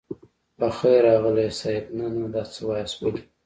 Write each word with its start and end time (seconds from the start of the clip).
په 0.57 0.67
خير 0.77 1.01
راغلئ 1.09 1.49
صيب 1.59 1.85
نه 1.97 2.05
نه 2.17 2.27
دا 2.33 2.43
څه 2.53 2.59
واياست 2.67 2.97
ولې. 3.01 3.23